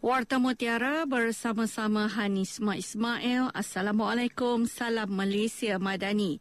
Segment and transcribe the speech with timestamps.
[0.00, 3.52] Warta Mutiara bersama-sama Hanisma Ismail.
[3.52, 4.64] Assalamualaikum.
[4.64, 6.40] Salam Malaysia Madani.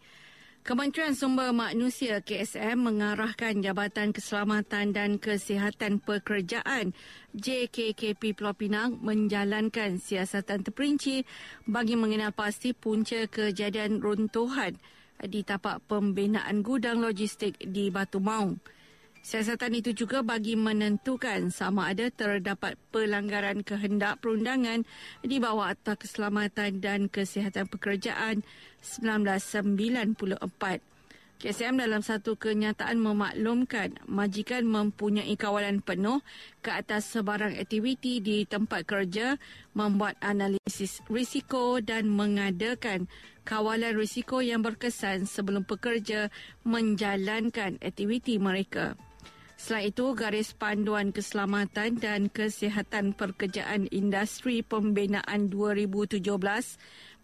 [0.64, 6.96] Kementerian Sumber Manusia KSM mengarahkan Jabatan Keselamatan dan Kesihatan Pekerjaan
[7.36, 11.28] JKKP Pulau Pinang menjalankan siasatan terperinci
[11.68, 14.80] bagi mengenal pasti punca kejadian runtuhan
[15.20, 18.79] di tapak pembinaan gudang logistik di Batu Maung.
[19.20, 24.88] Siasatan itu juga bagi menentukan sama ada terdapat pelanggaran kehendak perundangan
[25.20, 28.48] di bawah Akta Keselamatan dan Kesihatan Pekerjaan
[28.80, 30.80] 1994.
[31.40, 36.20] KSM dalam satu kenyataan memaklumkan majikan mempunyai kawalan penuh
[36.60, 39.40] ke atas sebarang aktiviti di tempat kerja,
[39.72, 43.08] membuat analisis risiko dan mengadakan
[43.48, 46.28] kawalan risiko yang berkesan sebelum pekerja
[46.68, 49.00] menjalankan aktiviti mereka.
[49.60, 56.24] Selain itu, garis panduan keselamatan dan kesihatan pekerjaan industri pembinaan 2017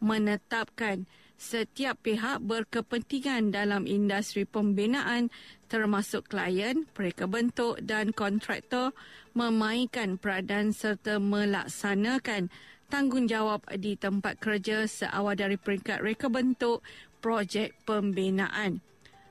[0.04, 1.08] menetapkan
[1.40, 5.32] setiap pihak berkepentingan dalam industri pembinaan
[5.72, 8.92] termasuk klien, pereka bentuk dan kontraktor
[9.32, 12.52] memainkan peranan serta melaksanakan
[12.92, 16.84] tanggungjawab di tempat kerja seawal dari peringkat reka bentuk
[17.24, 18.84] projek pembinaan.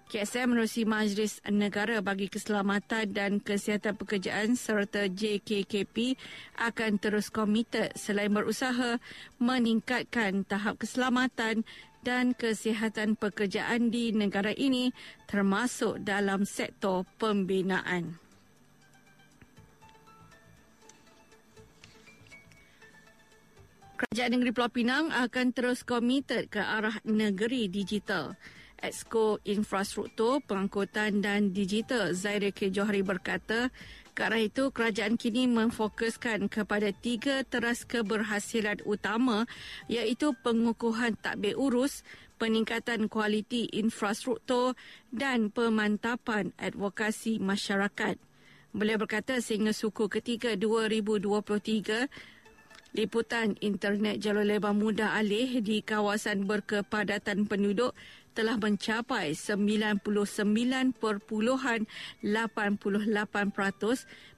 [0.05, 6.21] KSM menerusi Majlis Negara bagi Keselamatan dan Kesihatan Pekerjaan serta JKKP
[6.61, 9.01] akan terus komited selain berusaha
[9.41, 11.65] meningkatkan tahap keselamatan
[12.05, 14.93] dan kesihatan pekerjaan di negara ini
[15.25, 18.21] termasuk dalam sektor pembinaan.
[23.95, 28.37] Kerajaan Negeri Pulau Pinang akan terus komited ke arah negeri digital.
[28.85, 32.69] Exco Infrastruktur, Pengangkutan dan Digital Zaire K.
[32.69, 33.73] Johari berkata,
[34.15, 39.49] ke arah itu kerajaan kini memfokuskan kepada tiga teras keberhasilan utama
[39.91, 42.07] iaitu pengukuhan takbir urus,
[42.39, 44.79] peningkatan kualiti infrastruktur
[45.11, 48.21] dan pemantapan advokasi masyarakat.
[48.71, 52.07] Beliau berkata sehingga suku ketiga 2023
[52.95, 57.91] Liputan internet jalur lebar mudah alih di kawasan berkepadatan penduduk
[58.39, 60.15] telah mencapai 99.88%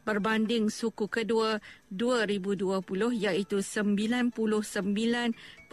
[0.09, 1.61] berbanding suku kedua
[1.93, 2.81] 2020
[3.29, 5.69] iaitu 99.58%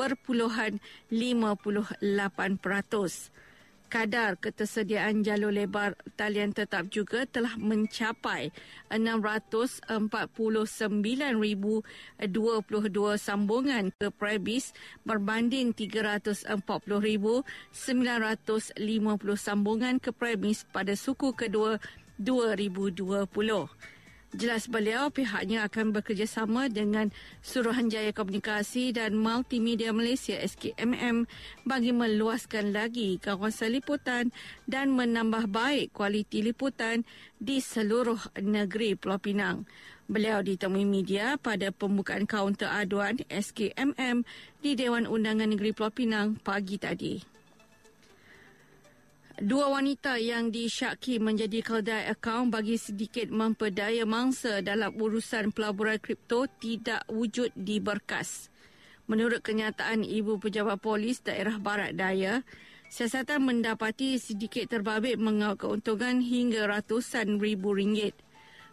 [3.94, 8.50] kadar ketersediaan jalur lebar talian tetap juga telah mencapai
[8.90, 11.86] 649,022
[13.22, 14.74] sambungan ke prebis
[15.06, 17.46] berbanding 340,950
[19.38, 21.78] sambungan ke premis pada suku kedua
[22.18, 23.30] 2020.
[24.34, 27.14] Jelas beliau pihaknya akan bekerjasama dengan
[27.46, 31.30] Suruhanjaya Komunikasi dan Multimedia Malaysia SKMM
[31.70, 34.34] bagi meluaskan lagi kawasan liputan
[34.66, 37.06] dan menambah baik kualiti liputan
[37.38, 39.70] di seluruh negeri Pulau Pinang.
[40.10, 44.26] Beliau ditemui media pada pembukaan kaunter aduan SKMM
[44.66, 47.33] di Dewan Undangan Negeri Pulau Pinang pagi tadi.
[49.34, 56.46] Dua wanita yang disyaki menjadi keldai akaun bagi sedikit memperdaya mangsa dalam urusan pelaburan kripto
[56.62, 58.54] tidak wujud di berkas.
[59.10, 62.46] Menurut kenyataan Ibu Pejabat Polis Daerah Barat Daya,
[62.94, 68.14] siasatan mendapati sedikit terbabit mengawal keuntungan hingga ratusan ribu ringgit.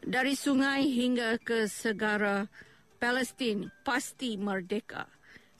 [0.00, 2.48] Dari sungai hingga ke segara,
[2.96, 5.04] Palestin pasti merdeka.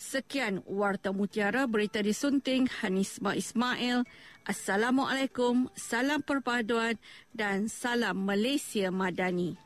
[0.00, 4.04] Sekian Warta Mutiara berita disunting Hanisma Ismail.
[4.44, 7.00] Assalamualaikum, salam perpaduan
[7.32, 9.63] dan salam Malaysia Madani.